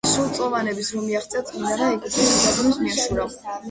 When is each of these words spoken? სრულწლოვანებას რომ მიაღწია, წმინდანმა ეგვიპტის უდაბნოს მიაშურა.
სრულწლოვანებას 0.11 0.89
რომ 0.95 1.05
მიაღწია, 1.11 1.45
წმინდანმა 1.51 1.93
ეგვიპტის 1.99 2.35
უდაბნოს 2.43 2.85
მიაშურა. 2.87 3.35